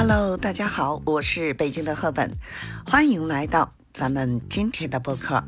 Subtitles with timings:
[0.00, 2.30] Hello，大家好，我是北京的赫本，
[2.86, 5.42] 欢迎来到咱们今天的播客。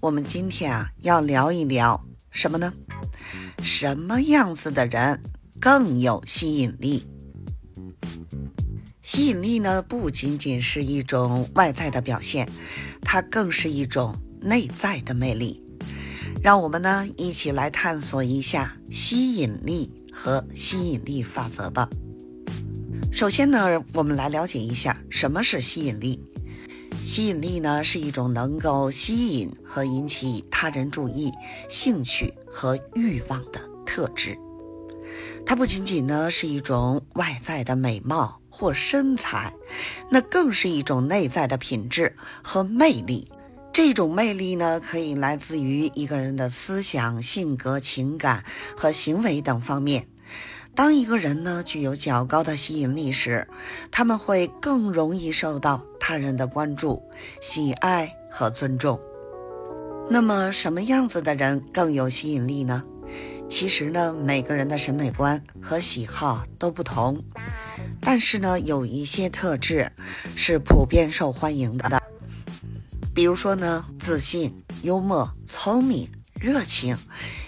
[0.00, 2.72] 我们今天啊要聊一聊什么呢？
[3.62, 5.22] 什么样子的人
[5.60, 7.06] 更有吸引力？
[9.02, 12.50] 吸引力呢，不仅仅是一种外在的表现，
[13.02, 15.62] 它更是一种内在的魅力。
[16.42, 21.88] 让我们呢一起来探索一下吸引力和吸引力法则吧。
[23.12, 26.18] 首先呢，我们来了解一下什么是吸引力。
[27.04, 31.30] 吸引力呢是一种能够吸引和引起他人注意、
[31.68, 34.36] 兴趣和欲望的特质。
[35.44, 39.52] 它不仅仅呢是一种外在的美貌或身材，
[40.10, 43.30] 那更是一种内在的品质和魅力。
[43.74, 48.42] 这种魅力呢，可以来自于一个人的思想、性格、情感
[48.74, 50.08] 和行为等方面。
[50.74, 53.46] 当一个人呢具有较高的吸引力时，
[53.90, 57.02] 他们会更容易受到他人的关注、
[57.40, 58.98] 喜爱和尊重。
[60.08, 62.82] 那么，什么样子的人更有吸引力呢？
[63.48, 67.22] 其实呢，每个人的审美观和喜好都不同，
[68.00, 69.92] 但是呢，有一些特质
[70.34, 72.02] 是普遍受欢迎的。
[73.14, 76.10] 比如说呢，自信、幽默、聪明、
[76.40, 76.96] 热情、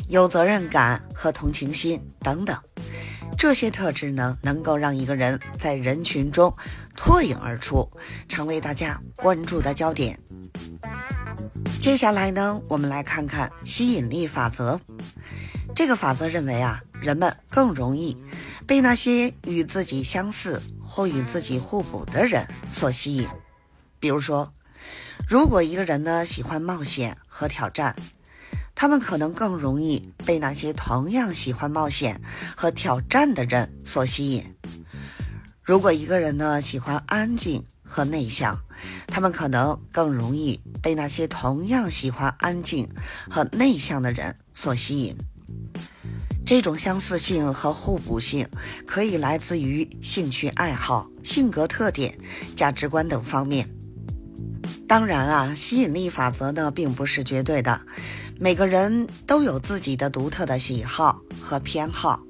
[0.08, 2.56] 有责任感和同情心等等。
[3.36, 6.54] 这些特质呢，能够让一个人在人群中
[6.96, 7.90] 脱颖而出，
[8.28, 10.18] 成为大家关注的焦点。
[11.78, 14.80] 接下来呢，我们来看看吸引力法则。
[15.74, 18.16] 这个法则认为啊，人们更容易
[18.66, 23.28] 被那些与自己相似或与自己互补的人所吸引。
[24.00, 24.54] 比如说，
[25.28, 27.94] 如果一个人呢喜欢冒险和挑战。
[28.84, 32.20] 他们可能更容易被那些同样喜欢冒险
[32.54, 34.44] 和挑战的人所吸引。
[35.62, 38.60] 如果一个人呢喜欢安静和内向，
[39.06, 42.86] 他们可能更容易被那些同样喜欢安静
[43.30, 45.16] 和内向的人所吸引。
[46.44, 48.46] 这种相似性和互补性
[48.86, 52.18] 可以来自于兴趣爱好、性格特点、
[52.54, 53.70] 价值观等方面。
[54.86, 57.80] 当然啊，吸引力法则呢并不是绝对的。
[58.44, 62.20] 每个人都有自己的独特的喜好和偏好，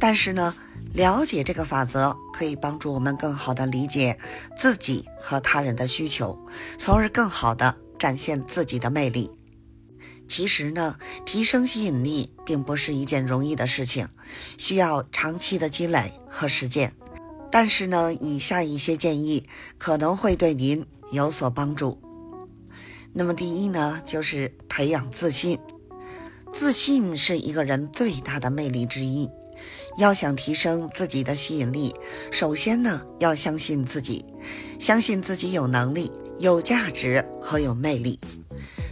[0.00, 0.54] 但是呢，
[0.94, 4.18] 了解这个法则可以帮助我们更好的理解
[4.58, 6.38] 自己和他人的需求，
[6.78, 9.30] 从而更好的展现自己的魅力。
[10.26, 10.96] 其实呢，
[11.26, 14.08] 提升吸引力并不是一件容易的事情，
[14.56, 16.94] 需要长期的积累和实践。
[17.52, 19.46] 但是呢，以下一些建议
[19.76, 22.00] 可能会对您有所帮助。
[23.18, 25.58] 那么第一呢，就是培养自信。
[26.52, 29.30] 自信是一个人最大的魅力之一。
[29.96, 31.94] 要想提升自己的吸引力，
[32.30, 34.22] 首先呢，要相信自己，
[34.78, 38.20] 相信自己有能力、有价值和有魅力。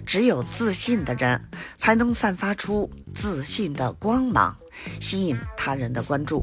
[0.07, 1.39] 只有自信的人，
[1.77, 4.57] 才能散发出自信的光芒，
[5.01, 6.43] 吸引他人的关注。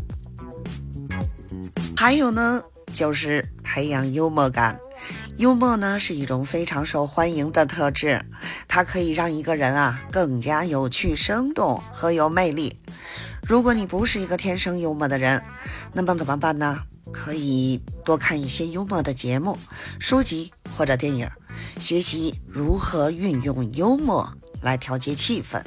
[1.97, 2.61] 还有呢，
[2.93, 4.79] 就是培养幽默感。
[5.37, 8.23] 幽默呢是一种非常受欢迎的特质，
[8.67, 12.77] 它可以让一个人啊更加有趣、生动和有魅力。
[13.47, 15.41] 如果你不是一个天生幽默的人，
[15.93, 16.83] 那么怎么办呢？
[17.11, 19.57] 可以多看一些幽默的节目、
[19.99, 21.27] 书籍或者电影，
[21.79, 24.31] 学习如何运用幽默
[24.61, 25.61] 来调节气氛。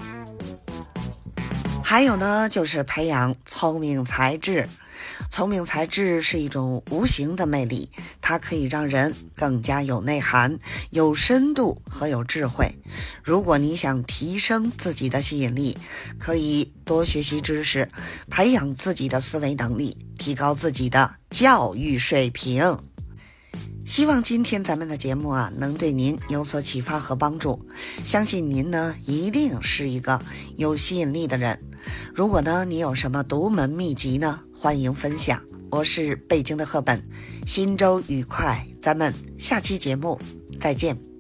[1.82, 4.68] 还有呢，就是培养聪明才智。
[5.28, 10.58] 聪明才智是一种无形的魅力，它可以让人更加有内涵、
[10.90, 12.78] 有深度和有智慧。
[13.22, 15.76] 如果你想提升自己的吸引力，
[16.18, 17.90] 可以多学习知识，
[18.30, 22.78] 培养自己的思维能力，提高自己的教育水平。
[23.86, 27.66] 希望今天咱们的节目啊，能对您有所启发和帮助。
[28.04, 30.22] 相信您呢，一定是一个
[30.56, 31.60] 有吸引力的人。
[32.14, 34.40] 如果呢，你有什么独门秘籍呢？
[34.64, 37.02] 欢迎分享，我是北京的赫本，
[37.46, 40.18] 新周愉快，咱们下期节目
[40.58, 41.13] 再见。